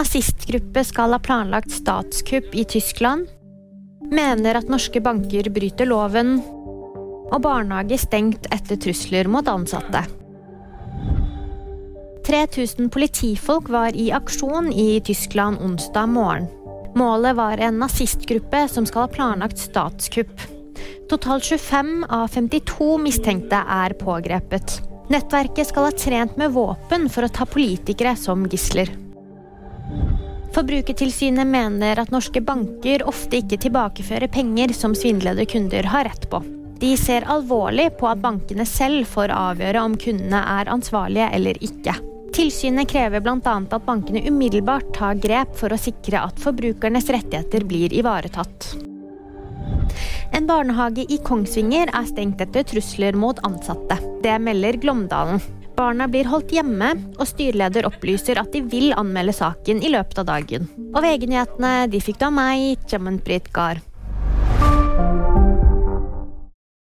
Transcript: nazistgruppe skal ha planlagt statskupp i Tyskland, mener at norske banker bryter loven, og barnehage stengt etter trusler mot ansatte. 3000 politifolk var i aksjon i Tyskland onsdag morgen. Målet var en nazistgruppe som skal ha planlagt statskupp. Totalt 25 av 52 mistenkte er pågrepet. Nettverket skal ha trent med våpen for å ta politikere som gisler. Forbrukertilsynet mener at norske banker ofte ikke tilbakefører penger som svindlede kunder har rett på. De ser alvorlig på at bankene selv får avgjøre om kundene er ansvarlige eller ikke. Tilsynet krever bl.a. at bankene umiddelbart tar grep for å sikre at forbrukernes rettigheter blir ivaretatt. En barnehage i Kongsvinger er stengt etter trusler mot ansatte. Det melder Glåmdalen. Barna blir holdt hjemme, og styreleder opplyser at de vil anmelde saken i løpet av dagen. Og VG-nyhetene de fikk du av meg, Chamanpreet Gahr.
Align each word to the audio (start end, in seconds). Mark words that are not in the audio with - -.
nazistgruppe 0.00 0.84
skal 0.84 1.12
ha 1.12 1.18
planlagt 1.18 1.72
statskupp 1.72 2.54
i 2.54 2.64
Tyskland, 2.64 3.26
mener 4.10 4.56
at 4.56 4.70
norske 4.72 5.00
banker 5.04 5.50
bryter 5.52 5.88
loven, 5.90 6.38
og 7.30 7.42
barnehage 7.44 7.98
stengt 8.00 8.48
etter 8.54 8.80
trusler 8.80 9.28
mot 9.28 9.48
ansatte. 9.50 10.00
3000 12.24 12.88
politifolk 12.94 13.68
var 13.72 13.96
i 13.96 14.08
aksjon 14.14 14.70
i 14.72 15.02
Tyskland 15.04 15.60
onsdag 15.60 16.08
morgen. 16.14 16.48
Målet 16.96 17.36
var 17.36 17.60
en 17.60 17.78
nazistgruppe 17.82 18.64
som 18.72 18.86
skal 18.88 19.04
ha 19.04 19.12
planlagt 19.12 19.60
statskupp. 19.60 20.32
Totalt 21.10 21.44
25 21.44 21.92
av 22.08 22.32
52 22.32 22.88
mistenkte 23.04 23.60
er 23.68 23.94
pågrepet. 24.00 24.80
Nettverket 25.10 25.70
skal 25.70 25.90
ha 25.90 25.94
trent 26.06 26.40
med 26.40 26.56
våpen 26.56 27.08
for 27.12 27.26
å 27.26 27.32
ta 27.34 27.46
politikere 27.46 28.16
som 28.16 28.48
gisler. 28.48 28.90
Forbrukertilsynet 30.54 31.46
mener 31.46 32.00
at 32.02 32.10
norske 32.10 32.40
banker 32.42 33.04
ofte 33.06 33.38
ikke 33.38 33.58
tilbakefører 33.62 34.30
penger 34.34 34.74
som 34.74 34.96
svindlede 34.98 35.46
kunder 35.46 35.86
har 35.92 36.08
rett 36.10 36.26
på. 36.30 36.42
De 36.80 36.96
ser 36.96 37.26
alvorlig 37.30 37.90
på 38.00 38.08
at 38.10 38.22
bankene 38.22 38.64
selv 38.66 39.06
får 39.06 39.30
avgjøre 39.36 39.82
om 39.84 39.94
kundene 40.00 40.40
er 40.58 40.70
ansvarlige 40.72 41.28
eller 41.36 41.60
ikke. 41.62 41.94
Tilsynet 42.34 42.88
krever 42.90 43.22
bl.a. 43.22 43.36
at 43.60 43.86
bankene 43.86 44.22
umiddelbart 44.26 44.90
tar 44.96 45.18
grep 45.22 45.54
for 45.60 45.70
å 45.70 45.78
sikre 45.78 46.22
at 46.24 46.40
forbrukernes 46.42 47.10
rettigheter 47.12 47.66
blir 47.68 47.94
ivaretatt. 47.94 48.72
En 50.34 50.46
barnehage 50.46 51.04
i 51.10 51.18
Kongsvinger 51.26 51.90
er 51.94 52.06
stengt 52.10 52.42
etter 52.42 52.66
trusler 52.66 53.18
mot 53.18 53.38
ansatte. 53.46 53.98
Det 54.22 54.38
melder 54.42 54.78
Glåmdalen. 54.82 55.42
Barna 55.80 56.04
blir 56.12 56.28
holdt 56.28 56.50
hjemme, 56.52 56.90
og 57.16 57.28
styreleder 57.30 57.86
opplyser 57.88 58.36
at 58.42 58.52
de 58.52 58.60
vil 58.68 58.92
anmelde 59.00 59.32
saken 59.32 59.80
i 59.80 59.92
løpet 59.94 60.20
av 60.20 60.28
dagen. 60.28 60.68
Og 60.92 61.00
VG-nyhetene 61.00 61.86
de 61.88 62.02
fikk 62.04 62.20
du 62.20 62.26
av 62.28 62.34
meg, 62.36 62.82
Chamanpreet 62.90 63.48
Gahr. 63.54 63.80